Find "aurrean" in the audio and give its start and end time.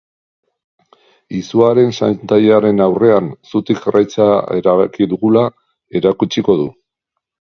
2.87-3.29